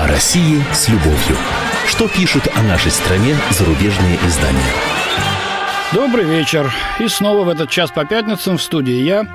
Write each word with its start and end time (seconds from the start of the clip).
О 0.00 0.06
России 0.06 0.64
с 0.72 0.88
любовью. 0.88 1.36
Что 1.86 2.08
пишут 2.08 2.48
о 2.54 2.62
нашей 2.62 2.90
стране 2.90 3.36
зарубежные 3.50 4.18
издания? 4.26 4.72
Добрый 5.92 6.24
вечер. 6.24 6.72
И 7.00 7.06
снова 7.06 7.44
в 7.44 7.50
этот 7.50 7.68
час 7.68 7.90
по 7.90 8.06
пятницам 8.06 8.56
в 8.56 8.62
студии 8.62 8.94
я, 8.94 9.26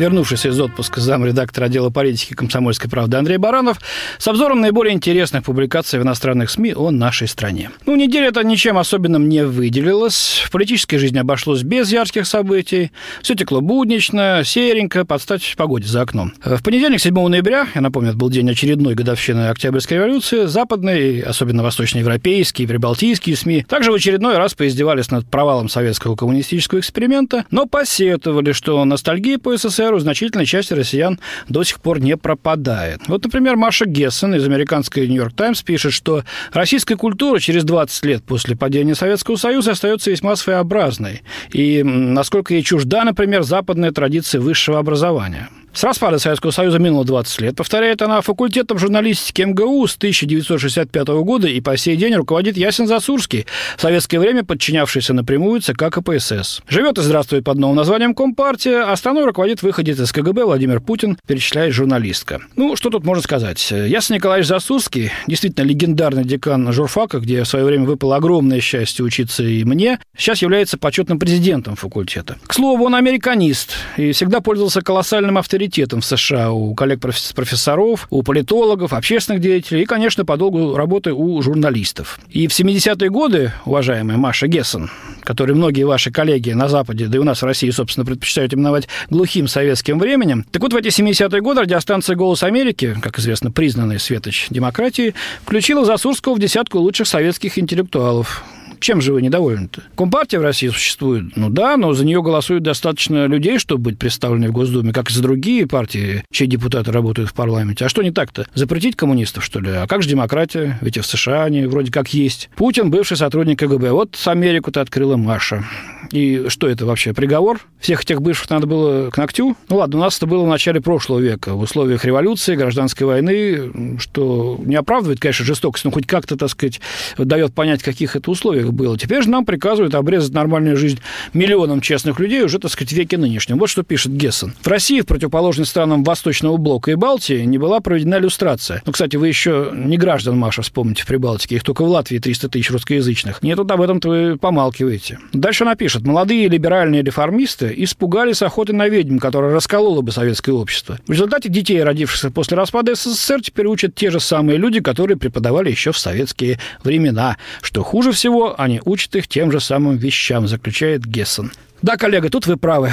вернувшийся 0.00 0.48
из 0.48 0.58
отпуска 0.58 1.00
замредактор 1.00 1.64
отдела 1.64 1.90
политики 1.90 2.34
комсомольской 2.34 2.90
правды 2.90 3.18
Андрей 3.18 3.36
Баранов, 3.36 3.78
с 4.18 4.26
обзором 4.26 4.60
наиболее 4.60 4.94
интересных 4.94 5.44
публикаций 5.44 6.00
в 6.00 6.02
иностранных 6.02 6.50
СМИ 6.50 6.72
о 6.74 6.90
нашей 6.90 7.28
стране. 7.28 7.70
Ну, 7.84 7.94
неделя 7.96 8.28
это 8.28 8.42
ничем 8.42 8.78
особенным 8.78 9.28
не 9.28 9.44
выделилась. 9.44 10.42
В 10.44 10.50
политической 10.50 10.96
жизни 10.96 11.18
обошлось 11.18 11.62
без 11.62 11.92
ярких 11.92 12.26
событий. 12.26 12.92
Все 13.22 13.34
текло 13.34 13.60
буднично, 13.60 14.42
серенько, 14.44 15.04
под 15.04 15.20
стать 15.20 15.54
погоде 15.56 15.86
за 15.86 16.00
окном. 16.00 16.32
В 16.42 16.62
понедельник, 16.62 17.00
7 17.00 17.14
ноября, 17.14 17.68
я 17.74 17.80
напомню, 17.82 18.10
это 18.10 18.18
был 18.18 18.30
день 18.30 18.50
очередной 18.50 18.94
годовщины 18.94 19.48
Октябрьской 19.48 19.98
революции, 19.98 20.46
западные, 20.46 21.22
особенно 21.22 21.62
восточноевропейские, 21.62 22.66
прибалтийские 22.66 23.36
СМИ, 23.36 23.66
также 23.68 23.92
в 23.92 23.94
очередной 23.94 24.38
раз 24.38 24.54
поиздевались 24.54 25.10
над 25.10 25.28
провалом 25.28 25.68
советского 25.68 26.16
коммунистического 26.16 26.78
эксперимента, 26.78 27.44
но 27.50 27.66
посетовали, 27.66 28.52
что 28.52 28.82
ностальгия 28.86 29.38
по 29.38 29.54
СССР 29.54 29.89
СССР 29.90 29.94
у 29.94 29.98
значительной 29.98 30.46
части 30.46 30.72
россиян 30.72 31.18
до 31.48 31.64
сих 31.64 31.80
пор 31.80 32.00
не 32.00 32.16
пропадает. 32.16 33.00
Вот, 33.08 33.24
например, 33.24 33.56
Маша 33.56 33.86
Гессен 33.86 34.34
из 34.34 34.44
американской 34.44 35.06
«Нью-Йорк 35.06 35.34
Таймс» 35.34 35.62
пишет, 35.62 35.92
что 35.92 36.24
российская 36.52 36.96
культура 36.96 37.38
через 37.38 37.64
20 37.64 38.04
лет 38.04 38.24
после 38.24 38.56
падения 38.56 38.94
Советского 38.94 39.36
Союза 39.36 39.72
остается 39.72 40.10
весьма 40.10 40.36
своеобразной. 40.36 41.22
И 41.52 41.82
насколько 41.82 42.54
ей 42.54 42.62
чужда, 42.62 43.04
например, 43.04 43.42
западная 43.42 43.92
традиция 43.92 44.40
высшего 44.40 44.78
образования. 44.78 45.48
С 45.72 45.84
распада 45.84 46.18
Советского 46.18 46.50
Союза 46.50 46.80
минуло 46.80 47.04
20 47.04 47.40
лет. 47.42 47.56
Повторяет 47.56 48.02
она 48.02 48.20
факультетом 48.22 48.76
журналистики 48.76 49.42
МГУ 49.42 49.86
с 49.86 49.94
1965 49.96 51.06
года 51.22 51.46
и 51.46 51.60
по 51.60 51.76
сей 51.76 51.96
день 51.96 52.14
руководит 52.16 52.56
Ясен 52.56 52.88
Засурский, 52.88 53.46
в 53.76 53.80
советское 53.80 54.18
время 54.18 54.42
подчинявшийся 54.42 55.14
напрямую 55.14 55.60
ЦК 55.60 55.90
КПСС. 55.90 56.62
Живет 56.68 56.98
и 56.98 57.02
здравствует 57.02 57.44
под 57.44 57.58
новым 57.58 57.76
названием 57.76 58.16
Компартия, 58.16 58.90
а 58.90 58.96
страной 58.96 59.24
руководит 59.24 59.62
выходец 59.62 60.00
из 60.00 60.10
КГБ 60.10 60.44
Владимир 60.44 60.80
Путин, 60.80 61.16
перечисляет 61.24 61.72
журналистка. 61.72 62.40
Ну, 62.56 62.74
что 62.74 62.90
тут 62.90 63.04
можно 63.04 63.22
сказать? 63.22 63.70
Ясен 63.70 64.16
Николаевич 64.16 64.48
Засурский, 64.48 65.12
действительно 65.28 65.64
легендарный 65.64 66.24
декан 66.24 66.72
журфака, 66.72 67.20
где 67.20 67.44
в 67.44 67.48
свое 67.48 67.64
время 67.64 67.84
выпало 67.84 68.16
огромное 68.16 68.60
счастье 68.60 69.04
учиться 69.04 69.44
и 69.44 69.62
мне, 69.62 70.00
сейчас 70.18 70.42
является 70.42 70.78
почетным 70.78 71.20
президентом 71.20 71.76
факультета. 71.76 72.38
К 72.44 72.54
слову, 72.54 72.86
он 72.86 72.96
американист 72.96 73.76
и 73.96 74.10
всегда 74.10 74.40
пользовался 74.40 74.82
колоссальным 74.82 75.38
авторитетом 75.38 75.59
авторитетом 75.60 76.00
в 76.00 76.06
США 76.06 76.52
у 76.52 76.74
коллег-профессоров, 76.74 78.06
у 78.08 78.22
политологов, 78.22 78.94
общественных 78.94 79.42
деятелей 79.42 79.82
и, 79.82 79.84
конечно, 79.84 80.24
по 80.24 80.38
долгу 80.38 80.74
работы 80.74 81.12
у 81.12 81.42
журналистов. 81.42 82.18
И 82.30 82.46
в 82.46 82.52
70-е 82.58 83.10
годы, 83.10 83.52
уважаемая 83.66 84.16
Маша 84.16 84.46
Гессен, 84.46 84.90
который 85.22 85.54
многие 85.54 85.84
ваши 85.84 86.10
коллеги 86.10 86.52
на 86.52 86.68
Западе, 86.68 87.08
да 87.08 87.18
и 87.18 87.20
у 87.20 87.24
нас 87.24 87.42
в 87.42 87.44
России, 87.44 87.68
собственно, 87.68 88.06
предпочитают 88.06 88.54
именовать 88.54 88.88
глухим 89.10 89.48
советским 89.48 89.98
временем. 89.98 90.46
Так 90.50 90.62
вот, 90.62 90.72
в 90.72 90.76
эти 90.76 90.88
70-е 90.88 91.42
годы 91.42 91.60
радиостанция 91.60 92.16
«Голос 92.16 92.42
Америки», 92.42 92.96
как 93.02 93.18
известно, 93.18 93.50
признанная 93.50 93.98
светоч 93.98 94.46
демократии, 94.48 95.14
включила 95.44 95.84
Засурского 95.84 96.36
в 96.36 96.38
десятку 96.38 96.78
лучших 96.78 97.06
советских 97.06 97.58
интеллектуалов. 97.58 98.42
Чем 98.80 99.00
же 99.00 99.12
вы 99.12 99.22
недовольны-то? 99.22 99.82
Компартия 99.94 100.40
в 100.40 100.42
России 100.42 100.68
существует? 100.68 101.36
Ну 101.36 101.50
да, 101.50 101.76
но 101.76 101.92
за 101.92 102.04
нее 102.04 102.22
голосуют 102.22 102.62
достаточно 102.62 103.26
людей, 103.26 103.58
чтобы 103.58 103.82
быть 103.84 103.98
представлены 103.98 104.48
в 104.48 104.52
Госдуме, 104.52 104.92
как 104.92 105.10
и 105.10 105.14
за 105.14 105.22
другие 105.22 105.66
партии, 105.66 106.24
чьи 106.32 106.46
депутаты 106.46 106.90
работают 106.90 107.28
в 107.28 107.34
парламенте. 107.34 107.84
А 107.84 107.88
что 107.88 108.02
не 108.02 108.10
так-то? 108.10 108.46
Запретить 108.54 108.96
коммунистов, 108.96 109.44
что 109.44 109.60
ли? 109.60 109.70
А 109.70 109.86
как 109.86 110.02
же 110.02 110.08
демократия? 110.08 110.78
Ведь 110.80 110.96
и 110.96 111.00
в 111.00 111.06
США 111.06 111.44
они 111.44 111.66
вроде 111.66 111.92
как 111.92 112.14
есть. 112.14 112.48
Путин, 112.56 112.90
бывший 112.90 113.16
сотрудник 113.16 113.58
КГБ. 113.58 113.92
Вот 113.92 114.18
Америку-то 114.24 114.80
открыла 114.80 115.16
Маша. 115.16 115.64
И 116.10 116.46
что 116.48 116.68
это 116.68 116.86
вообще, 116.86 117.12
приговор? 117.12 117.60
Всех 117.78 118.02
этих 118.02 118.20
бывших 118.20 118.50
надо 118.50 118.66
было 118.66 119.10
к 119.10 119.16
ногтю? 119.16 119.56
Ну 119.68 119.76
ладно, 119.76 119.98
у 119.98 120.00
нас 120.00 120.16
это 120.16 120.26
было 120.26 120.44
в 120.44 120.48
начале 120.48 120.80
прошлого 120.80 121.20
века, 121.20 121.54
в 121.54 121.60
условиях 121.60 122.04
революции, 122.04 122.56
гражданской 122.56 123.06
войны, 123.06 123.98
что 123.98 124.60
не 124.64 124.74
оправдывает, 124.74 125.20
конечно, 125.20 125.44
жестокость, 125.44 125.84
но 125.84 125.90
хоть 125.90 126.06
как-то, 126.06 126.36
так 126.36 126.50
сказать, 126.50 126.80
дает 127.16 127.54
понять, 127.54 127.82
в 127.82 127.84
каких 127.84 128.16
это 128.16 128.30
условиях 128.30 128.69
их 128.70 128.74
было. 128.74 128.96
Теперь 128.96 129.22
же 129.22 129.30
нам 129.30 129.44
приказывают 129.44 129.94
обрезать 129.94 130.32
нормальную 130.32 130.76
жизнь 130.76 131.00
миллионам 131.34 131.80
честных 131.80 132.18
людей 132.18 132.42
уже, 132.42 132.58
так 132.58 132.70
сказать, 132.70 132.92
веке 132.92 133.18
нынешнем. 133.18 133.58
Вот 133.58 133.68
что 133.68 133.82
пишет 133.82 134.12
Гессен. 134.12 134.54
В 134.62 134.66
России, 134.66 135.00
в 135.00 135.06
противоположность 135.06 135.70
странам 135.70 136.02
Восточного 136.04 136.56
блока 136.56 136.90
и 136.90 136.94
Балтии, 136.94 137.42
не 137.44 137.58
была 137.58 137.80
проведена 137.80 138.16
иллюстрация. 138.16 138.82
Ну, 138.86 138.92
кстати, 138.92 139.16
вы 139.16 139.28
еще 139.28 139.70
не 139.74 139.96
граждан, 139.96 140.38
Маша, 140.38 140.62
вспомните, 140.62 141.02
в 141.02 141.06
Прибалтике. 141.06 141.56
Их 141.56 141.64
только 141.64 141.84
в 141.84 141.88
Латвии 141.88 142.18
300 142.18 142.48
тысяч 142.48 142.70
русскоязычных. 142.70 143.42
Нет, 143.42 143.58
вот 143.58 143.70
об 143.70 143.80
этом 143.80 144.00
вы 144.02 144.36
помалкиваете. 144.38 145.18
Дальше 145.32 145.64
она 145.64 145.74
пишет. 145.74 146.06
Молодые 146.06 146.48
либеральные 146.48 147.02
реформисты 147.02 147.72
испугались 147.76 148.42
охоты 148.42 148.72
на 148.72 148.88
ведьм, 148.88 149.18
которая 149.18 149.52
расколола 149.52 150.00
бы 150.00 150.12
советское 150.12 150.52
общество. 150.52 150.98
В 151.06 151.12
результате 151.12 151.48
детей, 151.48 151.82
родившихся 151.82 152.30
после 152.30 152.56
распада 152.56 152.94
СССР, 152.94 153.42
теперь 153.42 153.66
учат 153.66 153.94
те 153.94 154.10
же 154.10 154.20
самые 154.20 154.58
люди, 154.58 154.80
которые 154.80 155.16
преподавали 155.16 155.70
еще 155.70 155.92
в 155.92 155.98
советские 155.98 156.58
времена. 156.84 157.36
Что 157.62 157.82
хуже 157.82 158.12
всего, 158.12 158.54
они 158.60 158.80
учат 158.84 159.16
их 159.16 159.28
тем 159.28 159.50
же 159.50 159.60
самым 159.60 159.96
вещам, 159.96 160.46
заключает 160.46 161.04
Гессен. 161.04 161.50
Да, 161.82 161.96
коллега, 161.96 162.28
тут 162.28 162.46
вы 162.46 162.58
правы. 162.58 162.90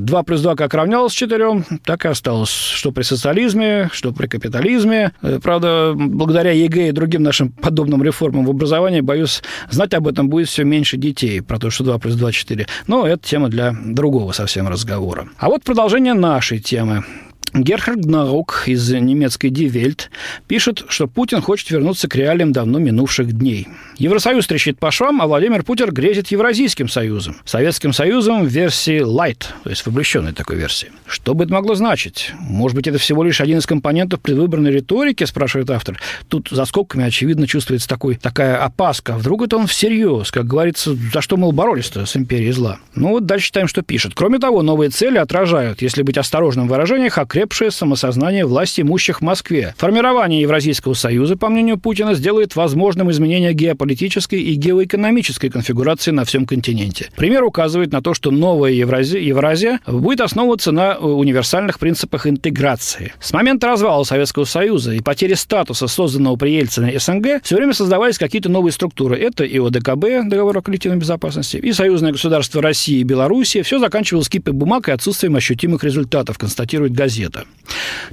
Два 0.00 0.24
плюс 0.24 0.40
два 0.40 0.56
как 0.56 0.74
равнялось 0.74 1.12
четырем, 1.12 1.64
так 1.84 2.04
и 2.04 2.08
осталось. 2.08 2.50
Что 2.50 2.90
при 2.90 3.02
социализме, 3.02 3.90
что 3.92 4.12
при 4.12 4.26
капитализме. 4.26 5.12
Э, 5.22 5.38
правда, 5.40 5.94
благодаря 5.96 6.50
ЕГЭ 6.50 6.88
и 6.88 6.92
другим 6.92 7.22
нашим 7.22 7.50
подобным 7.50 8.02
реформам 8.02 8.44
в 8.44 8.50
образовании, 8.50 9.02
боюсь, 9.02 9.42
знать 9.70 9.94
об 9.94 10.08
этом 10.08 10.28
будет 10.28 10.48
все 10.48 10.64
меньше 10.64 10.96
детей, 10.96 11.42
про 11.42 11.60
то, 11.60 11.70
что 11.70 11.84
два 11.84 11.98
плюс 11.98 12.16
два 12.16 12.32
четыре. 12.32 12.66
Но 12.88 13.06
это 13.06 13.24
тема 13.24 13.48
для 13.48 13.72
другого 13.84 14.32
совсем 14.32 14.66
разговора. 14.66 15.28
А 15.38 15.48
вот 15.48 15.62
продолжение 15.62 16.14
нашей 16.14 16.58
темы. 16.58 17.04
Герхард 17.54 18.00
Гнаук 18.00 18.64
из 18.66 18.90
немецкой 18.90 19.48
Die 19.48 19.70
Welt 19.70 20.08
пишет, 20.48 20.84
что 20.88 21.06
Путин 21.06 21.40
хочет 21.40 21.70
вернуться 21.70 22.08
к 22.08 22.16
реалиям 22.16 22.50
давно 22.50 22.80
минувших 22.80 23.32
дней. 23.32 23.68
Евросоюз 23.96 24.48
трещит 24.48 24.80
по 24.80 24.90
швам, 24.90 25.22
а 25.22 25.28
Владимир 25.28 25.62
Путин 25.62 25.90
грезит 25.90 26.32
Евразийским 26.32 26.88
союзом. 26.88 27.36
Советским 27.44 27.92
союзом 27.92 28.42
в 28.42 28.48
версии 28.48 29.00
light, 29.00 29.44
то 29.62 29.70
есть 29.70 29.82
в 29.82 29.86
облегченной 29.86 30.32
такой 30.32 30.56
версии. 30.56 30.90
Что 31.06 31.34
бы 31.34 31.44
это 31.44 31.52
могло 31.52 31.76
значить? 31.76 32.32
Может 32.40 32.74
быть, 32.74 32.88
это 32.88 32.98
всего 32.98 33.22
лишь 33.22 33.40
один 33.40 33.58
из 33.58 33.66
компонентов 33.66 34.20
предвыборной 34.20 34.72
риторики, 34.72 35.22
спрашивает 35.22 35.70
автор. 35.70 36.00
Тут 36.26 36.48
за 36.50 36.64
скобками, 36.64 37.04
очевидно, 37.04 37.46
чувствуется 37.46 37.88
такой, 37.88 38.16
такая 38.16 38.56
опаска. 38.56 39.16
Вдруг 39.16 39.44
это 39.44 39.58
он 39.58 39.68
всерьез, 39.68 40.32
как 40.32 40.48
говорится, 40.48 40.96
за 41.12 41.20
что, 41.20 41.36
мол, 41.36 41.52
боролись-то 41.52 42.04
с 42.04 42.16
империей 42.16 42.50
зла. 42.50 42.78
Ну 42.96 43.10
вот 43.10 43.26
дальше 43.26 43.46
читаем, 43.46 43.68
что 43.68 43.82
пишет. 43.82 44.14
Кроме 44.16 44.40
того, 44.40 44.62
новые 44.62 44.90
цели 44.90 45.18
отражают, 45.18 45.82
если 45.82 46.02
быть 46.02 46.18
осторожным 46.18 46.66
в 46.66 46.70
выражениях, 46.70 47.16
окреп 47.16 47.43
окрепшее 47.44 47.70
самосознание 47.70 48.46
власти 48.46 48.80
имущих 48.80 49.18
в 49.18 49.22
Москве. 49.22 49.74
Формирование 49.76 50.40
Евразийского 50.40 50.94
союза, 50.94 51.36
по 51.36 51.50
мнению 51.50 51.78
Путина, 51.78 52.14
сделает 52.14 52.56
возможным 52.56 53.10
изменение 53.10 53.52
геополитической 53.52 54.40
и 54.40 54.54
геоэкономической 54.54 55.50
конфигурации 55.50 56.10
на 56.10 56.24
всем 56.24 56.46
континенте. 56.46 57.10
Пример 57.16 57.44
указывает 57.44 57.92
на 57.92 58.00
то, 58.00 58.14
что 58.14 58.30
новая 58.30 58.72
Евразия, 58.72 59.20
Евразия 59.20 59.80
будет 59.86 60.22
основываться 60.22 60.72
на 60.72 60.96
универсальных 60.96 61.78
принципах 61.78 62.26
интеграции. 62.26 63.12
С 63.20 63.34
момента 63.34 63.66
развала 63.66 64.04
Советского 64.04 64.44
Союза 64.44 64.92
и 64.92 65.00
потери 65.00 65.34
статуса, 65.34 65.86
созданного 65.86 66.36
при 66.36 66.54
Ельцине 66.54 66.98
СНГ, 66.98 67.42
все 67.42 67.56
время 67.56 67.74
создавались 67.74 68.16
какие-то 68.16 68.48
новые 68.48 68.72
структуры. 68.72 69.18
Это 69.18 69.44
и 69.44 69.58
ОДКБ, 69.58 70.30
договор 70.30 70.56
о 70.58 70.62
коллективной 70.62 70.98
безопасности, 70.98 71.58
и 71.58 71.72
союзное 71.72 72.12
государство 72.12 72.62
России 72.62 73.00
и 73.00 73.04
Белоруссии. 73.04 73.60
Все 73.60 73.78
заканчивалось 73.78 74.30
кипой 74.30 74.54
бумаг 74.54 74.88
и 74.88 74.92
отсутствием 74.92 75.36
ощутимых 75.36 75.84
результатов, 75.84 76.38
констатирует 76.38 76.92
газета 76.92 77.33
это. 77.34 77.46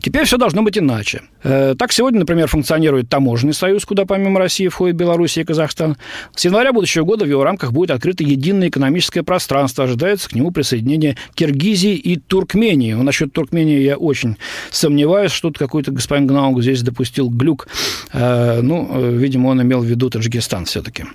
Теперь 0.02 0.26
все 0.26 0.38
должно 0.38 0.64
быть 0.64 0.78
иначе. 0.78 1.22
Э, 1.44 1.76
так 1.78 1.92
сегодня, 1.92 2.20
например, 2.20 2.48
функционирует 2.48 3.10
таможенный 3.10 3.54
союз, 3.54 3.86
куда 3.86 4.06
помимо 4.06 4.40
России 4.40 4.68
входит 4.68 4.96
Белоруссия 4.96 5.42
и 5.42 5.44
Казахстан. 5.44 5.98
С 6.36 6.46
января 6.46 6.74
будущего 6.74 7.04
года 7.04 7.26
в 7.26 7.28
его 7.28 7.44
рамках 7.44 7.72
будет 7.72 7.92
открыто 7.92 8.24
единое 8.24 8.70
экономическое 8.70 9.24
пространство. 9.24 9.84
Ожидается 9.84 10.30
к 10.30 10.34
нему 10.34 10.52
присоединение 10.52 11.18
Киргизии 11.36 11.96
и 11.96 12.18
Туркмении. 12.18 12.94
Но 12.94 13.04
насчет 13.04 13.34
Туркмении 13.34 13.80
я 13.80 13.98
очень 13.98 14.38
сомневаюсь, 14.72 15.32
что 15.32 15.52
какой-то 15.52 15.92
господин 15.92 16.28
Гнаук 16.28 16.62
здесь 16.62 16.82
допустил 16.82 17.30
глюк. 17.30 17.68
Э, 18.14 18.62
ну, 18.62 18.90
э, 18.92 19.12
видимо, 19.14 19.50
он 19.50 19.62
имел 19.62 19.82
в 19.82 19.86
виду 19.86 20.10
Таджикистан 20.10 20.66
все-таки. 20.66 21.06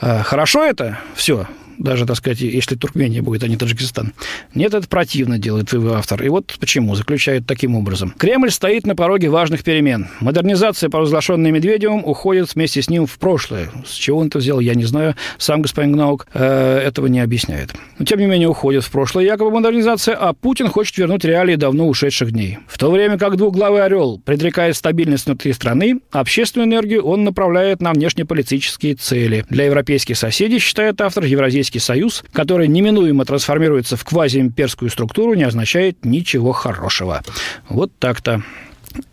Хорошо 0.00 0.64
это? 0.64 0.98
Все 1.14 1.46
даже, 1.78 2.06
так 2.06 2.16
сказать, 2.16 2.40
если 2.40 2.76
Туркмения 2.76 3.22
будет, 3.22 3.42
а 3.42 3.48
не 3.48 3.56
Таджикистан. 3.56 4.12
Нет, 4.54 4.74
это 4.74 4.88
противно, 4.88 5.38
делает 5.38 5.72
вывод 5.72 5.94
автор. 5.94 6.22
И 6.22 6.28
вот 6.28 6.54
почему, 6.58 6.94
заключает 6.94 7.46
таким 7.46 7.74
образом. 7.74 8.14
Кремль 8.16 8.50
стоит 8.50 8.86
на 8.86 8.96
пороге 8.96 9.28
важных 9.28 9.64
перемен. 9.64 10.08
Модернизация, 10.20 10.90
провозглашенная 10.90 11.50
Медведевым, 11.50 12.04
уходит 12.04 12.54
вместе 12.54 12.82
с 12.82 12.90
ним 12.90 13.06
в 13.06 13.18
прошлое. 13.18 13.70
С 13.86 13.92
чего 13.94 14.18
он 14.18 14.28
это 14.28 14.38
взял, 14.38 14.60
я 14.60 14.74
не 14.74 14.84
знаю. 14.84 15.14
Сам 15.38 15.62
господин 15.62 15.92
Гнаук 15.92 16.26
э, 16.34 16.78
этого 16.78 17.06
не 17.06 17.20
объясняет. 17.20 17.72
Но, 17.98 18.04
тем 18.04 18.20
не 18.20 18.26
менее, 18.26 18.48
уходит 18.48 18.84
в 18.84 18.90
прошлое 18.90 19.24
якобы 19.24 19.50
модернизация, 19.50 20.16
а 20.16 20.32
Путин 20.32 20.68
хочет 20.68 20.96
вернуть 20.98 21.24
реалии 21.24 21.56
давно 21.56 21.88
ушедших 21.88 22.32
дней. 22.32 22.58
В 22.66 22.78
то 22.78 22.90
время 22.90 23.18
как 23.18 23.36
двуглавый 23.36 23.84
орел 23.84 24.20
предрекает 24.24 24.76
стабильность 24.76 25.26
внутри 25.26 25.52
страны, 25.52 26.00
общественную 26.10 26.68
энергию 26.68 27.02
он 27.04 27.24
направляет 27.24 27.80
на 27.80 27.92
внешнеполитические 27.92 28.94
цели. 28.94 29.44
Для 29.50 29.66
европейских 29.66 30.16
соседей, 30.16 30.58
считает 30.58 31.00
автор, 31.00 31.24
Евразийский 31.24 31.63
союз, 31.78 32.24
который 32.32 32.68
неминуемо 32.68 33.24
трансформируется 33.24 33.96
в 33.96 34.04
квазиимперскую 34.04 34.90
структуру, 34.90 35.34
не 35.34 35.44
означает 35.44 36.04
ничего 36.04 36.52
хорошего. 36.52 37.22
Вот 37.68 37.92
так-то. 37.98 38.42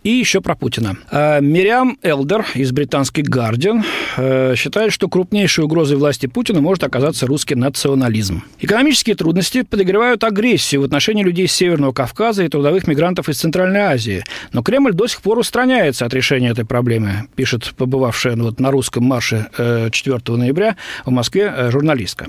И 0.04 0.10
еще 0.10 0.42
про 0.42 0.56
Путина. 0.56 0.98
А, 1.12 1.40
Мириам 1.40 1.98
Элдер 2.02 2.46
из 2.56 2.72
британской 2.72 3.24
«Гардиан» 3.24 3.84
э, 4.18 4.56
считает, 4.56 4.94
что 4.94 5.08
крупнейшей 5.08 5.64
угрозой 5.64 5.98
власти 5.98 6.26
Путина 6.26 6.62
может 6.62 6.84
оказаться 6.84 7.28
русский 7.28 7.56
национализм. 7.56 8.44
Экономические 8.60 9.16
трудности 9.16 9.62
подогревают 9.62 10.24
агрессию 10.24 10.82
в 10.82 10.86
отношении 10.86 11.24
людей 11.24 11.48
с 11.48 11.54
Северного 11.54 11.92
Кавказа 11.92 12.44
и 12.44 12.48
трудовых 12.48 12.88
мигрантов 12.88 13.30
из 13.30 13.38
Центральной 13.38 13.82
Азии. 13.82 14.24
Но 14.54 14.64
Кремль 14.64 14.94
до 14.94 15.08
сих 15.08 15.22
пор 15.22 15.38
устраняется 15.40 16.06
от 16.06 16.14
решения 16.14 16.50
этой 16.50 16.66
проблемы, 16.66 17.28
пишет 17.36 17.74
побывавшая 17.78 18.36
вот 18.36 18.60
на 18.60 18.72
русском 18.72 19.04
марше 19.04 19.48
4 19.58 20.18
э, 20.28 20.32
ноября 20.32 20.78
в 21.06 21.12
Москве 21.12 21.54
э, 21.56 21.72
журналистка. 21.72 22.28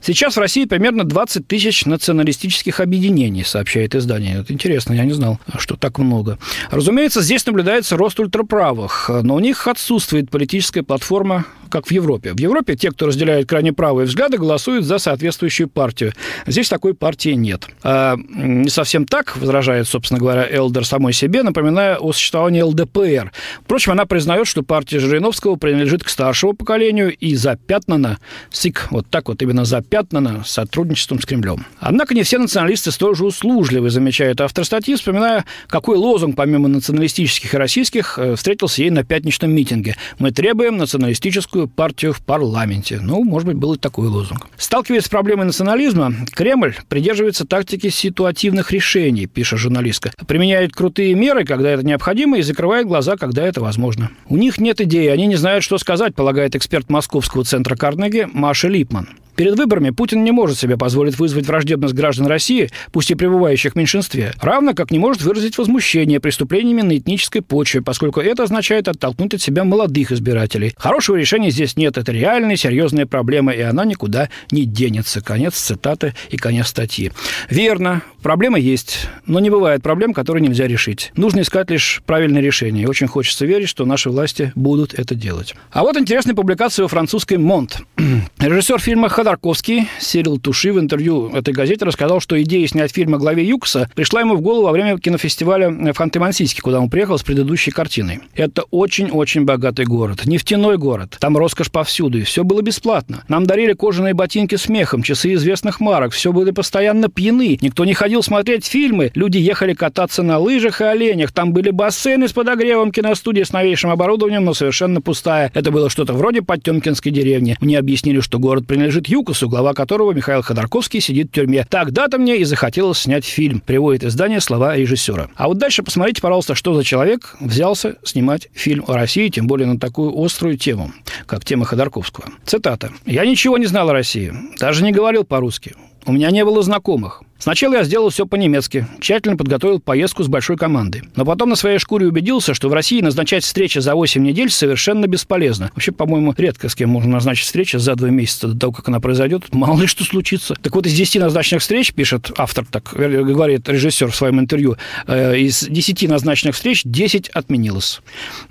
Сейчас 0.00 0.36
в 0.36 0.40
России 0.40 0.64
примерно 0.64 1.04
20 1.04 1.46
тысяч 1.46 1.84
националистических 1.84 2.80
объединений, 2.80 3.44
сообщает 3.44 3.94
издание. 3.94 4.40
Это 4.40 4.52
интересно, 4.52 4.94
я 4.94 5.04
не 5.04 5.12
знал, 5.12 5.38
что 5.58 5.76
так 5.76 5.98
много. 5.98 6.38
Разумеется, 6.72 7.20
здесь 7.20 7.44
наблюдается 7.44 7.98
рост 7.98 8.18
ультраправых, 8.18 9.10
но 9.22 9.34
у 9.34 9.40
них 9.40 9.68
отсутствует 9.68 10.30
политическая 10.30 10.82
платформа, 10.82 11.44
как 11.72 11.86
в 11.86 11.90
Европе. 11.90 12.32
В 12.34 12.38
Европе 12.38 12.76
те, 12.76 12.90
кто 12.90 13.06
разделяет 13.06 13.48
крайне 13.48 13.72
правые 13.72 14.06
взгляды, 14.06 14.36
голосуют 14.36 14.84
за 14.84 14.98
соответствующую 14.98 15.68
партию. 15.68 16.12
Здесь 16.46 16.68
такой 16.68 16.94
партии 16.94 17.30
нет. 17.30 17.66
А, 17.82 18.16
не 18.16 18.68
совсем 18.68 19.06
так, 19.06 19.36
возражает, 19.38 19.88
собственно 19.88 20.20
говоря, 20.20 20.46
Элдер 20.48 20.84
самой 20.84 21.14
себе, 21.14 21.42
напоминая 21.42 21.96
о 21.96 22.12
существовании 22.12 22.60
ЛДПР. 22.60 23.32
Впрочем, 23.64 23.92
она 23.92 24.04
признает, 24.04 24.46
что 24.46 24.62
партия 24.62 24.98
Жириновского 24.98 25.56
принадлежит 25.56 26.04
к 26.04 26.10
старшему 26.10 26.52
поколению 26.52 27.16
и 27.16 27.34
запятнана, 27.34 28.18
СИК, 28.50 28.88
вот 28.90 29.06
так 29.08 29.28
вот 29.28 29.40
именно 29.40 29.64
запятнана 29.64 30.44
сотрудничеством 30.44 31.20
с 31.20 31.24
Кремлем. 31.24 31.64
Однако 31.80 32.14
не 32.14 32.22
все 32.22 32.38
националисты 32.38 32.90
столь 32.90 33.16
же 33.16 33.24
услужливы, 33.24 33.88
замечает 33.88 34.42
автор 34.42 34.66
статьи, 34.66 34.94
вспоминая, 34.94 35.46
какой 35.68 35.96
лозунг, 35.96 36.36
помимо 36.36 36.68
националистических 36.68 37.54
и 37.54 37.56
российских, 37.56 38.18
э, 38.18 38.36
встретился 38.36 38.82
ей 38.82 38.90
на 38.90 39.04
пятничном 39.04 39.50
митинге. 39.50 39.96
Мы 40.18 40.32
требуем 40.32 40.76
националистическую 40.76 41.61
партию 41.68 42.12
в 42.12 42.20
парламенте. 42.20 43.00
Ну, 43.00 43.24
может 43.24 43.48
быть, 43.48 43.56
был 43.56 43.74
и 43.74 43.78
такой 43.78 44.08
лозунг. 44.08 44.48
Сталкиваясь 44.56 45.04
с 45.04 45.08
проблемой 45.08 45.46
национализма, 45.46 46.12
Кремль 46.32 46.74
придерживается 46.88 47.46
тактики 47.46 47.88
ситуативных 47.88 48.72
решений, 48.72 49.26
пишет 49.26 49.58
журналистка. 49.58 50.12
Применяет 50.26 50.72
крутые 50.72 51.14
меры, 51.14 51.44
когда 51.44 51.70
это 51.70 51.84
необходимо, 51.84 52.38
и 52.38 52.42
закрывает 52.42 52.86
глаза, 52.86 53.16
когда 53.16 53.46
это 53.46 53.60
возможно. 53.60 54.10
У 54.28 54.36
них 54.36 54.58
нет 54.58 54.80
идеи, 54.80 55.08
они 55.08 55.26
не 55.26 55.36
знают, 55.36 55.64
что 55.64 55.78
сказать, 55.78 56.14
полагает 56.14 56.56
эксперт 56.56 56.90
Московского 56.90 57.44
центра 57.44 57.76
Карнеги 57.76 58.28
Маша 58.32 58.68
Липман. 58.68 59.08
Перед 59.36 59.56
выборами 59.56 59.90
Путин 59.90 60.24
не 60.24 60.30
может 60.30 60.58
себе 60.58 60.76
позволить 60.76 61.18
вызвать 61.18 61.46
враждебность 61.46 61.94
граждан 61.94 62.26
России, 62.26 62.70
пусть 62.92 63.10
и 63.10 63.14
пребывающих 63.14 63.72
в 63.72 63.76
меньшинстве, 63.76 64.32
равно 64.40 64.74
как 64.74 64.90
не 64.90 64.98
может 64.98 65.22
выразить 65.22 65.56
возмущение 65.58 66.20
преступлениями 66.20 66.82
на 66.82 66.98
этнической 66.98 67.42
почве, 67.42 67.82
поскольку 67.82 68.20
это 68.20 68.42
означает 68.42 68.88
оттолкнуть 68.88 69.34
от 69.34 69.42
себя 69.42 69.64
молодых 69.64 70.12
избирателей. 70.12 70.74
Хорошего 70.76 71.16
решения 71.16 71.50
здесь 71.50 71.76
нет, 71.76 71.96
это 71.96 72.12
реальная 72.12 72.56
серьезная 72.56 73.06
проблема, 73.06 73.52
и 73.52 73.60
она 73.60 73.84
никуда 73.84 74.28
не 74.50 74.64
денется. 74.64 75.20
Конец 75.22 75.54
цитаты 75.54 76.14
и 76.30 76.36
конец 76.36 76.68
статьи. 76.68 77.12
Верно, 77.48 78.02
проблема 78.22 78.58
есть, 78.58 79.08
но 79.26 79.40
не 79.40 79.50
бывает 79.50 79.82
проблем, 79.82 80.12
которые 80.12 80.46
нельзя 80.46 80.66
решить. 80.66 81.12
Нужно 81.16 81.40
искать 81.40 81.70
лишь 81.70 82.02
правильное 82.06 82.42
решение. 82.42 82.84
И 82.84 82.86
очень 82.86 83.06
хочется 83.06 83.46
верить, 83.46 83.68
что 83.68 83.84
наши 83.84 84.10
власти 84.10 84.52
будут 84.54 84.94
это 84.94 85.14
делать. 85.14 85.54
А 85.70 85.82
вот 85.82 85.96
интересная 85.96 86.34
публикация 86.34 86.82
во 86.82 86.88
французской 86.88 87.38
«Монт». 87.38 87.80
Режиссер 88.38 88.78
фильма 88.78 89.08
Ходорковский 89.32 89.88
Сирил 89.98 90.38
Туши 90.38 90.74
в 90.74 90.78
интервью 90.78 91.30
этой 91.30 91.54
газете 91.54 91.86
рассказал, 91.86 92.20
что 92.20 92.40
идея 92.42 92.66
снять 92.66 92.92
фильм 92.92 93.14
о 93.14 93.18
главе 93.18 93.42
Юкса 93.42 93.88
пришла 93.94 94.20
ему 94.20 94.36
в 94.36 94.42
голову 94.42 94.66
во 94.66 94.72
время 94.72 94.98
кинофестиваля 94.98 95.70
в 95.70 95.98
Ханты-Мансийске, 95.98 96.60
куда 96.60 96.80
он 96.80 96.90
приехал 96.90 97.16
с 97.16 97.22
предыдущей 97.22 97.70
картиной. 97.70 98.20
Это 98.34 98.64
очень-очень 98.70 99.46
богатый 99.46 99.86
город, 99.86 100.26
нефтяной 100.26 100.76
город. 100.76 101.16
Там 101.18 101.38
роскошь 101.38 101.70
повсюду, 101.70 102.18
и 102.18 102.24
все 102.24 102.44
было 102.44 102.60
бесплатно. 102.60 103.24
Нам 103.28 103.46
дарили 103.46 103.72
кожаные 103.72 104.12
ботинки 104.12 104.56
с 104.56 104.68
мехом, 104.68 105.02
часы 105.02 105.32
известных 105.32 105.80
марок, 105.80 106.12
все 106.12 106.30
были 106.30 106.50
постоянно 106.50 107.08
пьяны. 107.08 107.56
Никто 107.62 107.86
не 107.86 107.94
ходил 107.94 108.22
смотреть 108.22 108.66
фильмы, 108.66 109.12
люди 109.14 109.38
ехали 109.38 109.72
кататься 109.72 110.22
на 110.22 110.38
лыжах 110.38 110.82
и 110.82 110.84
оленях. 110.84 111.32
Там 111.32 111.54
были 111.54 111.70
бассейны 111.70 112.28
с 112.28 112.34
подогревом, 112.34 112.92
киностудия 112.92 113.46
с 113.46 113.52
новейшим 113.54 113.92
оборудованием, 113.92 114.44
но 114.44 114.52
совершенно 114.52 115.00
пустая. 115.00 115.50
Это 115.54 115.70
было 115.70 115.88
что-то 115.88 116.12
вроде 116.12 116.42
Потемкинской 116.42 117.10
деревни. 117.10 117.56
Мне 117.62 117.78
объяснили, 117.78 118.20
что 118.20 118.38
город 118.38 118.66
принадлежит 118.66 119.08
ЮКОСу, 119.12 119.46
глава 119.46 119.74
которого 119.74 120.12
Михаил 120.12 120.40
Ходорковский 120.40 121.00
сидит 121.00 121.28
в 121.28 121.32
тюрьме. 121.32 121.66
Тогда-то 121.68 122.18
мне 122.18 122.38
и 122.38 122.44
захотелось 122.44 123.00
снять 123.00 123.26
фильм, 123.26 123.60
приводит 123.60 124.04
издание 124.04 124.40
слова 124.40 124.74
режиссера. 124.74 125.28
А 125.36 125.48
вот 125.48 125.58
дальше 125.58 125.82
посмотрите, 125.82 126.22
пожалуйста, 126.22 126.54
что 126.54 126.72
за 126.74 126.82
человек 126.82 127.36
взялся 127.38 127.96
снимать 128.04 128.48
фильм 128.54 128.84
о 128.88 128.94
России, 128.94 129.28
тем 129.28 129.46
более 129.46 129.66
на 129.66 129.78
такую 129.78 130.18
острую 130.18 130.56
тему, 130.56 130.92
как 131.26 131.44
тема 131.44 131.66
Ходорковского. 131.66 132.28
Цитата. 132.46 132.90
«Я 133.04 133.26
ничего 133.26 133.58
не 133.58 133.66
знал 133.66 133.90
о 133.90 133.92
России, 133.92 134.32
даже 134.58 134.82
не 134.82 134.92
говорил 134.92 135.24
по-русски. 135.24 135.74
У 136.06 136.12
меня 136.12 136.30
не 136.30 136.44
было 136.44 136.62
знакомых. 136.62 137.22
Сначала 137.42 137.74
я 137.74 137.82
сделал 137.82 138.08
все 138.10 138.24
по-немецки, 138.24 138.86
тщательно 139.00 139.36
подготовил 139.36 139.80
поездку 139.80 140.22
с 140.22 140.28
большой 140.28 140.56
командой. 140.56 141.02
Но 141.16 141.24
потом 141.24 141.48
на 141.48 141.56
своей 141.56 141.78
шкуре 141.78 142.06
убедился, 142.06 142.54
что 142.54 142.68
в 142.68 142.72
России 142.72 143.00
назначать 143.00 143.42
встречи 143.42 143.80
за 143.80 143.96
8 143.96 144.22
недель 144.22 144.48
совершенно 144.48 145.08
бесполезно. 145.08 145.72
Вообще, 145.74 145.90
по-моему, 145.90 146.32
редко 146.38 146.68
с 146.68 146.76
кем 146.76 146.90
можно 146.90 147.14
назначить 147.14 147.46
встречу 147.46 147.80
за 147.80 147.96
2 147.96 148.10
месяца 148.10 148.46
до 148.46 148.56
того, 148.56 148.72
как 148.72 148.86
она 148.86 149.00
произойдет. 149.00 149.52
Мало 149.52 149.80
ли 149.80 149.86
что 149.88 150.04
случится. 150.04 150.54
Так 150.62 150.72
вот, 150.76 150.86
из 150.86 150.94
10 150.94 151.20
назначенных 151.20 151.62
встреч, 151.62 151.92
пишет 151.92 152.30
автор, 152.38 152.64
так 152.64 152.92
говорит 152.94 153.68
режиссер 153.68 154.12
в 154.12 154.14
своем 154.14 154.38
интервью, 154.38 154.76
э, 155.08 155.36
из 155.38 155.64
10 155.64 156.08
назначенных 156.08 156.54
встреч 156.54 156.82
10 156.84 157.28
отменилось. 157.30 158.02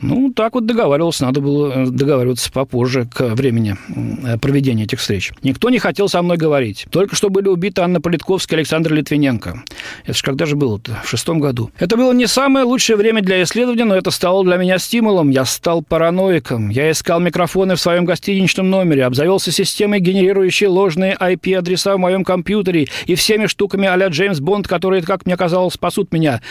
Ну, 0.02 0.34
так 0.34 0.56
вот 0.56 0.66
договаривался, 0.66 1.24
надо 1.24 1.40
было 1.40 1.72
э, 1.72 1.86
договариваться 1.86 2.52
попозже 2.52 3.08
к 3.10 3.36
времени 3.36 3.78
э, 4.26 4.38
проведения 4.38 4.84
этих 4.84 5.00
встреч. 5.00 5.32
Никто 5.44 5.70
не 5.70 5.80
хотел 5.80 6.10
со 6.10 6.22
мной 6.22 6.36
говорить. 6.36 6.88
Только 6.90 7.16
что 7.16 7.30
были 7.30 7.48
убиты 7.48 7.80
Анна 7.84 8.02
Политковская, 8.02 8.60
Александр 8.60 8.81
Александр 8.82 8.94
Литвиненко. 8.94 9.64
Это 10.06 10.14
же 10.18 10.24
когда 10.24 10.46
же 10.46 10.56
было-то? 10.56 11.00
В 11.04 11.10
шестом 11.10 11.40
году. 11.40 11.72
Это 11.78 11.98
было 11.98 12.14
не 12.14 12.28
самое 12.28 12.66
лучшее 12.66 12.96
время 12.98 13.22
для 13.22 13.44
исследования, 13.44 13.86
но 13.86 13.96
это 13.96 14.12
стало 14.12 14.44
для 14.44 14.58
меня 14.58 14.80
стимулом. 14.80 15.30
Я 15.30 15.46
стал 15.46 15.84
параноиком. 15.84 16.70
Я 16.70 16.90
искал 16.90 17.20
микрофоны 17.20 17.76
в 17.76 17.82
своем 17.82 18.06
гостиничном 18.06 18.70
номере, 18.70 19.06
обзавелся 19.06 19.52
системой, 19.52 20.00
генерирующей 20.00 20.68
ложные 20.68 21.16
IP-адреса 21.20 21.96
в 21.96 22.00
моем 22.00 22.24
компьютере 22.24 22.88
и 23.06 23.16
всеми 23.16 23.46
штуками 23.46 23.88
а-ля 23.88 24.08
Джеймс 24.08 24.40
Бонд, 24.40 24.68
которые, 24.68 25.04
как 25.04 25.26
мне 25.26 25.38
казалось, 25.38 25.76
спасут 25.76 26.12
меня. 26.12 26.42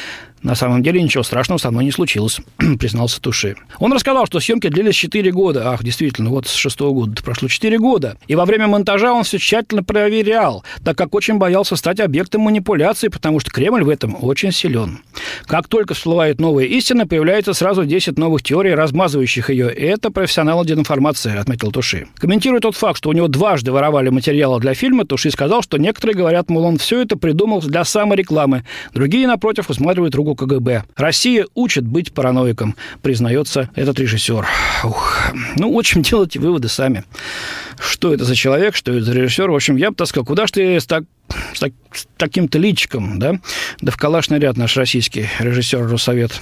На 0.43 0.55
самом 0.55 0.83
деле 0.83 1.03
ничего 1.03 1.23
страшного 1.23 1.59
со 1.59 1.71
мной 1.71 1.85
не 1.85 1.91
случилось, 1.91 2.41
признался 2.79 3.21
Туши. 3.21 3.57
Он 3.79 3.93
рассказал, 3.93 4.27
что 4.27 4.41
съемки 4.41 4.69
длились 4.69 4.95
4 4.95 5.31
года. 5.33 5.71
Ах, 5.73 5.85
действительно, 5.85 6.31
вот 6.31 6.47
с 6.47 6.55
шестого 6.55 6.93
года 6.93 7.23
прошло 7.23 7.49
4 7.49 7.79
года. 7.79 8.17
И 8.27 8.35
во 8.35 8.47
время 8.47 8.67
монтажа 8.67 9.13
он 9.13 9.25
все 9.25 9.39
тщательно 9.39 9.83
проверял, 9.83 10.65
так 10.83 10.97
как 10.97 11.15
очень 11.15 11.37
боялся 11.37 11.77
стать 11.77 12.01
объектом 12.01 12.43
манипуляции, 12.43 13.09
потому 13.09 13.41
что 13.41 13.51
Кремль 13.51 13.85
в 13.85 13.89
этом 13.91 14.17
очень 14.21 14.53
силен. 14.53 15.01
Как 15.47 15.69
только 15.69 15.95
всплывает 15.95 16.41
новая 16.41 16.65
истина, 16.65 17.07
появляется 17.07 17.53
сразу 17.53 17.85
10 17.85 18.19
новых 18.19 18.43
теорий, 18.43 18.75
размазывающих 18.75 19.51
ее. 19.51 19.69
Это 19.69 20.11
профессионалы 20.11 20.65
дезинформации, 20.65 21.37
отметил 21.37 21.71
Туши. 21.71 22.07
Комментируя 22.17 22.61
тот 22.61 22.77
факт, 22.77 22.99
что 22.99 23.11
у 23.11 23.13
него 23.13 23.29
дважды 23.29 23.73
воровали 23.73 24.09
материалы 24.09 24.59
для 24.61 24.73
фильма, 24.73 25.05
Туши 25.05 25.31
сказал, 25.31 25.63
что 25.63 25.77
некоторые 25.77 26.17
говорят, 26.17 26.49
мол, 26.49 26.65
он 26.65 26.79
все 26.79 27.03
это 27.03 27.19
придумал 27.19 27.61
для 27.61 27.85
саморекламы. 27.85 28.65
Другие, 28.95 29.27
напротив, 29.27 29.69
усматривают 29.69 30.15
руку 30.15 30.30
КГБ. 30.35 30.85
Россия 30.97 31.47
учит 31.55 31.87
быть 31.87 32.13
параноиком, 32.13 32.77
признается 33.03 33.71
этот 33.75 33.99
режиссер. 33.99 34.47
Ух. 34.85 35.23
Ну, 35.57 35.75
в 35.75 35.79
общем, 35.79 36.03
делайте 36.11 36.39
выводы 36.39 36.69
сами. 36.69 37.05
Что 37.79 38.13
это 38.13 38.25
за 38.25 38.35
человек, 38.35 38.77
что 38.77 38.93
это 38.93 39.05
за 39.05 39.13
режиссер. 39.13 39.51
В 39.51 39.55
общем, 39.55 39.77
я 39.77 39.91
бы 39.91 39.97
так 39.97 40.09
сказал, 40.09 40.27
куда 40.27 40.47
ж 40.47 40.51
ты 40.53 40.81
так 40.81 41.05
с, 41.55 41.61
так, 41.61 41.73
с 41.93 42.07
таким-то 42.17 42.59
личиком, 42.59 43.19
да? 43.19 43.41
Да 43.81 43.93
в 43.93 43.97
калашный 43.97 44.39
ряд 44.39 44.57
наш 44.57 44.77
российский 44.77 45.29
режиссер 45.39 45.87
Русовет. 45.87 46.41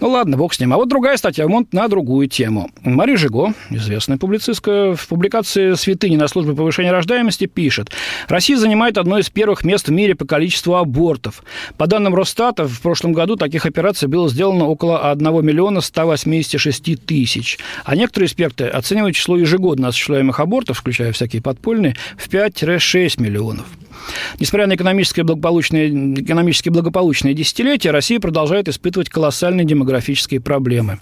Ну 0.00 0.10
ладно, 0.10 0.36
бог 0.36 0.54
с 0.54 0.60
ним. 0.60 0.72
А 0.72 0.76
вот 0.76 0.88
другая 0.88 1.16
статья, 1.16 1.48
монт 1.48 1.72
на 1.72 1.88
другую 1.88 2.28
тему. 2.28 2.70
Мария 2.82 3.16
Жиго, 3.16 3.54
известная 3.70 4.18
публицистка, 4.18 4.94
в 4.94 5.08
публикации 5.08 5.74
«Святыни 5.74 6.16
на 6.16 6.28
службе 6.28 6.54
повышения 6.54 6.92
рождаемости» 6.92 7.46
пишет, 7.46 7.90
Россия 8.28 8.56
занимает 8.56 8.98
одно 8.98 9.18
из 9.18 9.30
первых 9.30 9.64
мест 9.64 9.88
в 9.88 9.92
мире 9.92 10.14
по 10.14 10.26
количеству 10.26 10.74
абортов. 10.74 11.42
По 11.76 11.86
данным 11.86 12.14
Росстата, 12.14 12.68
в 12.68 12.80
прошлом 12.80 13.12
году 13.12 13.36
таких 13.36 13.66
операций 13.66 14.08
было 14.08 14.28
сделано 14.28 14.66
около 14.66 15.10
1 15.10 15.44
миллиона 15.44 15.80
186 15.80 17.06
тысяч. 17.06 17.58
А 17.84 17.96
некоторые 17.96 18.26
эксперты 18.26 18.64
оценивают 18.66 19.16
число 19.16 19.36
ежегодно 19.36 19.88
осуществляемых 19.88 20.40
абортов, 20.40 20.78
включая 20.78 21.12
всякие 21.12 21.42
подпольные, 21.42 21.96
в 22.18 22.28
5-6 22.28 23.22
миллионов. 23.22 23.66
Несмотря 24.38 24.66
на 24.66 24.74
экономическое 24.74 25.22
благополучное, 25.22 25.88
экономически 25.88 26.68
благополучное 26.68 27.34
десятилетие, 27.34 27.92
Россия 27.92 28.20
продолжает 28.20 28.68
испытывать 28.68 29.08
колоссальные 29.08 29.64
демографические 29.64 30.40
проблемы. 30.40 30.98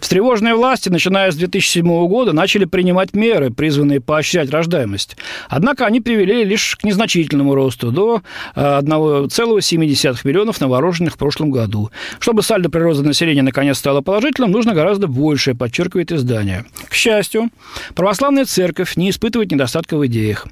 Встревоженные 0.00 0.54
власти, 0.54 0.88
начиная 0.88 1.30
с 1.30 1.36
2007 1.36 1.86
года, 2.08 2.32
начали 2.32 2.64
принимать 2.64 3.14
меры, 3.14 3.50
призванные 3.50 4.00
поощрять 4.00 4.50
рождаемость. 4.50 5.16
Однако 5.48 5.86
они 5.86 6.00
привели 6.00 6.44
лишь 6.44 6.76
к 6.76 6.84
незначительному 6.84 7.54
росту, 7.54 7.90
до 7.90 8.22
1,7 8.54 10.14
э, 10.14 10.28
миллионов 10.28 10.60
новорожденных 10.60 11.14
в 11.14 11.18
прошлом 11.18 11.50
году. 11.50 11.90
Чтобы 12.18 12.42
сальдо 12.42 12.68
прироста 12.68 13.04
населения 13.04 13.42
наконец 13.42 13.78
стало 13.78 14.00
положительным, 14.00 14.50
нужно 14.50 14.74
гораздо 14.74 15.06
большее, 15.06 15.54
подчеркивает 15.54 16.12
издание. 16.12 16.64
К 16.88 16.94
счастью, 16.94 17.50
православная 17.94 18.44
церковь 18.44 18.96
не 18.96 19.10
испытывает 19.10 19.50
недостатка 19.50 19.96
в 19.96 20.06
идеях. 20.06 20.46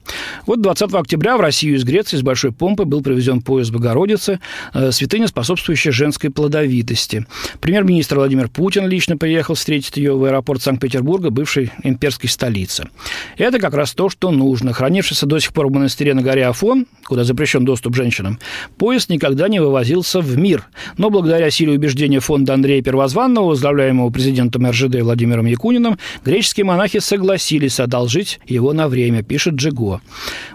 Вот 0.47 0.61
20 0.61 0.95
октября 0.95 1.37
в 1.37 1.41
Россию 1.41 1.77
из 1.77 1.84
Греции 1.85 2.17
с 2.17 2.23
большой 2.23 2.53
помпой 2.53 2.87
был 2.87 3.03
привезен 3.03 3.41
поезд 3.41 3.71
Богородицы, 3.71 4.41
э, 4.73 4.91
святыня, 4.93 5.29
способствующая 5.29 5.93
женской 5.93 6.31
плодовитости. 6.31 7.27
Премьер-министр 7.61 8.17
Владимир 8.17 8.49
Путин 8.49 8.87
лично 8.89 9.17
приехал 9.17 9.55
встретить 9.55 9.97
ее 9.97 10.17
в 10.17 10.25
аэропорт 10.25 10.63
Санкт-Петербурга, 10.63 11.31
бывшей 11.31 11.71
имперской 11.83 12.29
столицы. 12.29 12.89
Это 13.37 13.59
как 13.59 13.75
раз 13.75 13.93
то, 13.93 14.09
что 14.09 14.31
нужно. 14.31 14.73
Хранившийся 14.73 15.27
до 15.27 15.39
сих 15.39 15.53
пор 15.53 15.69
в 15.69 15.73
монастыре 15.73 16.15
на 16.15 16.23
горе 16.23 16.47
Афон, 16.47 16.87
куда 17.05 17.25
запрещен 17.25 17.65
доступ 17.65 17.95
женщинам, 17.95 18.39
поезд 18.79 19.09
никогда 19.11 19.49
не 19.49 19.61
вывозился 19.61 20.21
в 20.21 20.37
мир. 20.37 20.65
Но 20.97 21.11
благодаря 21.11 21.51
силе 21.51 21.73
убеждения 21.73 22.21
фонда 22.21 22.55
Андрея 22.55 22.83
Первозванного, 22.83 23.49
возглавляемого 23.49 24.11
президентом 24.11 24.69
РЖД 24.69 25.03
Владимиром 25.03 25.47
Якуниным, 25.47 25.99
греческие 26.25 26.65
монахи 26.65 26.99
согласились 26.99 27.81
одолжить 27.81 28.41
его 28.47 28.73
на 28.73 28.89
время, 28.89 29.23
пишет 29.23 29.55
Джиго. 29.55 30.01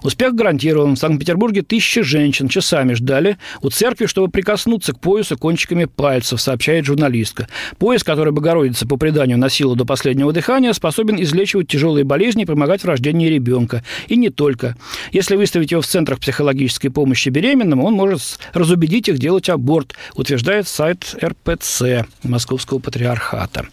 Успех 0.02 0.36
гарантирован. 0.36 0.96
В 0.96 1.00
Санкт-Петербурге 1.20 1.64
тысячи 1.64 2.02
женщин 2.02 2.48
часами 2.48 2.94
ждали 2.94 3.38
у 3.62 3.70
церкви, 3.70 4.06
чтобы 4.06 4.30
прикоснуться 4.30 4.94
к 4.94 5.02
поясу 5.02 5.38
кончиками 5.38 5.84
пальцев, 5.84 6.40
сообщает 6.40 6.86
журналистка. 6.86 7.50
Пояс, 7.78 8.06
который 8.06 8.32
Богородица 8.32 8.88
по 8.88 8.96
преданию 8.96 9.38
носила 9.38 9.76
до 9.76 9.84
последнего 9.84 10.32
дыхания, 10.32 10.72
способен 10.72 11.22
излечивать 11.22 11.68
тяжелые 11.68 12.06
болезни 12.06 12.44
и 12.44 12.46
помогать 12.46 12.84
в 12.84 12.86
рождении 12.86 13.28
ребенка. 13.28 13.84
И 14.08 14.16
не 14.16 14.30
только. 14.30 14.78
Если 15.12 15.36
выставить 15.36 15.72
его 15.72 15.82
в 15.82 15.88
центрах 15.88 16.22
психологической 16.22 16.90
помощи 16.90 17.28
беременным, 17.28 17.84
он 17.84 17.96
может 17.96 18.40
разубедить 18.54 19.10
их 19.10 19.20
делать 19.20 19.50
аборт, 19.50 19.96
утверждает 20.16 20.70
сайт 20.70 21.18
РПЦ 21.22 22.06
Московского 22.24 22.80
патриархата. 22.80 23.68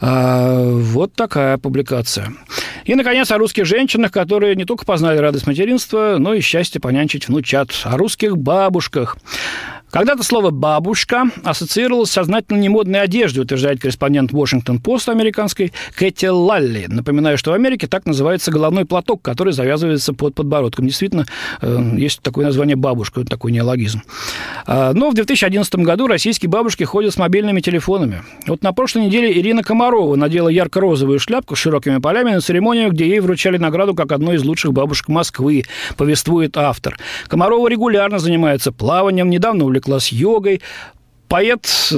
А, 0.00 0.70
вот 0.70 1.14
такая 1.14 1.56
публикация. 1.56 2.32
И, 2.84 2.94
наконец, 2.94 3.30
о 3.30 3.38
русских 3.38 3.64
женщинах, 3.64 4.12
которые 4.12 4.56
не 4.56 4.64
только 4.64 4.84
познали 4.84 5.18
радость 5.18 5.46
материнства, 5.46 6.16
но 6.18 6.34
и 6.34 6.40
счастье 6.40 6.63
понянчить 6.80 7.28
внучат. 7.28 7.70
О 7.84 7.96
русских 7.96 8.36
бабушках. 8.36 9.16
Когда-то 9.94 10.24
слово 10.24 10.50
«бабушка» 10.50 11.30
ассоциировалось 11.44 12.10
с 12.10 12.14
сознательно 12.14 12.58
немодной 12.58 13.00
одеждой, 13.00 13.44
утверждает 13.44 13.80
корреспондент 13.80 14.32
Washington-Post 14.32 15.08
американской 15.08 15.72
Кэти 15.94 16.26
Лалли. 16.26 16.86
Напоминаю, 16.88 17.38
что 17.38 17.52
в 17.52 17.54
Америке 17.54 17.86
так 17.86 18.04
называется 18.04 18.50
головной 18.50 18.86
платок, 18.86 19.22
который 19.22 19.52
завязывается 19.52 20.12
под 20.12 20.34
подбородком. 20.34 20.88
Действительно, 20.88 21.26
э, 21.62 21.94
есть 21.96 22.22
такое 22.22 22.44
название 22.44 22.74
«бабушка», 22.74 23.24
такой 23.24 23.52
неологизм. 23.52 24.02
А, 24.66 24.92
но 24.94 25.10
в 25.10 25.14
2011 25.14 25.76
году 25.76 26.08
российские 26.08 26.50
бабушки 26.50 26.82
ходят 26.82 27.14
с 27.14 27.16
мобильными 27.16 27.60
телефонами. 27.60 28.24
Вот 28.48 28.64
на 28.64 28.72
прошлой 28.72 29.06
неделе 29.06 29.32
Ирина 29.32 29.62
Комарова 29.62 30.16
надела 30.16 30.48
ярко-розовую 30.48 31.20
шляпку 31.20 31.54
с 31.54 31.60
широкими 31.60 31.98
полями 31.98 32.32
на 32.32 32.40
церемонию, 32.40 32.90
где 32.90 33.08
ей 33.08 33.20
вручали 33.20 33.58
награду 33.58 33.94
как 33.94 34.10
одной 34.10 34.38
из 34.38 34.42
лучших 34.42 34.72
бабушек 34.72 35.06
Москвы, 35.06 35.62
повествует 35.96 36.56
автор. 36.56 36.96
Комарова 37.28 37.68
регулярно 37.68 38.18
занимается 38.18 38.72
плаванием, 38.72 39.30
недавно 39.30 39.62
увлеклась 39.62 39.83
класс 39.84 40.12
йогой, 40.12 40.60
поэт, 41.34 41.66
э, 41.90 41.96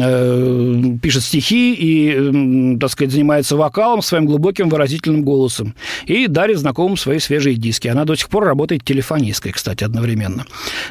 э, 0.00 0.98
пишет 1.00 1.22
стихи 1.22 1.72
и, 1.72 2.76
так 2.78 2.90
сказать, 2.90 3.10
занимается 3.10 3.56
вокалом 3.56 4.02
своим 4.02 4.26
глубоким 4.26 4.68
выразительным 4.68 5.22
голосом 5.22 5.74
и 6.04 6.26
дарит 6.26 6.58
знакомым 6.58 6.98
свои 6.98 7.20
свежие 7.20 7.56
диски. 7.56 7.88
Она 7.88 8.04
до 8.04 8.16
сих 8.16 8.28
пор 8.28 8.44
работает 8.44 8.84
телефонисткой, 8.84 9.52
кстати, 9.52 9.82
одновременно. 9.82 10.44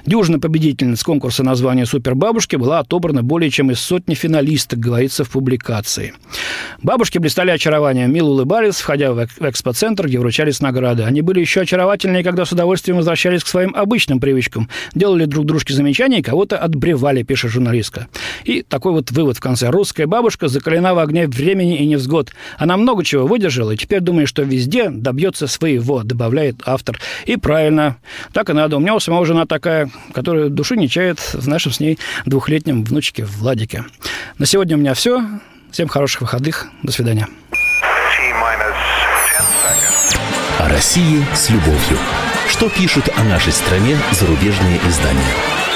Дюжина 0.08 0.40
победительниц 0.40 1.04
конкурса 1.04 1.44
названия 1.44 1.86
«Супербабушки» 1.86 2.56
была 2.56 2.80
отобрана 2.80 3.22
более 3.22 3.52
чем 3.52 3.70
из 3.70 3.82
сотни 3.82 4.16
финалисток, 4.16 4.80
говорится 4.80 5.24
в 5.24 5.30
публикации. 5.30 6.16
Бабушки 6.82 7.20
блистали 7.20 7.52
очарованием, 7.52 8.12
мило 8.12 8.30
улыбались, 8.30 8.78
входя 8.78 9.14
в 9.14 9.28
экспоцентр, 9.42 10.08
где 10.08 10.18
вручались 10.18 10.60
награды. 10.60 11.04
Они 11.04 11.22
были 11.22 11.40
еще 11.42 11.62
очаровательнее, 11.62 12.24
когда 12.24 12.46
с 12.46 12.52
удовольствием 12.52 12.98
возвращались 12.98 13.44
к 13.44 13.48
своим 13.48 13.76
обычным 13.76 14.20
привычкам, 14.20 14.70
делали 14.96 15.26
друг 15.26 15.46
дружке 15.46 15.76
замечания 15.76 16.18
и 16.18 16.24
кого-то 16.24 16.58
отбревали, 16.58 17.27
пишет 17.28 17.52
журналистка. 17.52 18.08
И 18.44 18.64
такой 18.64 18.94
вот 18.94 19.12
вывод 19.12 19.38
в 19.38 19.40
конце. 19.40 19.70
Русская 19.70 20.08
бабушка 20.08 20.48
закалена 20.48 20.94
в 20.94 21.00
огне 21.00 21.28
времени 21.28 21.78
и 21.78 21.86
невзгод. 21.86 22.32
Она 22.58 22.78
много 22.78 23.04
чего 23.04 23.28
выдержала, 23.28 23.72
и 23.72 23.78
теперь 23.78 24.00
думает, 24.00 24.30
что 24.30 24.42
везде 24.42 24.90
добьется 24.90 25.48
своего, 25.48 26.04
добавляет 26.04 26.56
автор. 26.66 27.00
И 27.26 27.38
правильно, 27.38 27.98
так 28.34 28.50
и 28.50 28.54
надо. 28.54 28.78
У 28.78 28.80
меня 28.80 28.96
у 28.96 29.00
самого 29.00 29.26
жена 29.26 29.46
такая, 29.46 29.92
которая 30.14 30.50
души 30.50 30.76
не 30.78 30.90
чает 30.90 31.20
в 31.20 31.48
нашем 31.48 31.72
с 31.72 31.80
ней 31.80 32.00
двухлетнем 32.26 32.84
внучке 32.84 33.26
Владике. 33.26 33.86
На 34.38 34.46
сегодня 34.46 34.78
у 34.78 34.80
меня 34.80 34.94
все. 34.94 35.24
Всем 35.72 35.88
хороших 35.88 36.22
выходных. 36.22 36.68
До 36.84 36.92
свидания. 36.92 37.28
О 40.60 40.70
России 40.70 41.24
с 41.36 41.50
любовью. 41.50 41.98
Что 42.48 42.70
пишут 42.70 43.10
о 43.16 43.24
нашей 43.24 43.52
стране 43.52 43.98
зарубежные 44.12 44.80
издания? 44.88 45.67